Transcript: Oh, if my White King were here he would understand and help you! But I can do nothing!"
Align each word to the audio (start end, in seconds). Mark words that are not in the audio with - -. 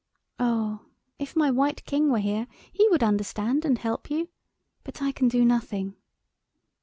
Oh, 0.39 0.87
if 1.19 1.35
my 1.35 1.51
White 1.51 1.85
King 1.85 2.09
were 2.09 2.17
here 2.17 2.47
he 2.73 2.87
would 2.89 3.03
understand 3.03 3.63
and 3.65 3.77
help 3.77 4.09
you! 4.09 4.29
But 4.83 4.99
I 4.99 5.11
can 5.11 5.27
do 5.27 5.45
nothing!" 5.45 5.95